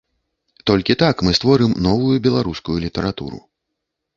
[0.69, 3.39] Толькі так мы створым новую беларускую літаратуру.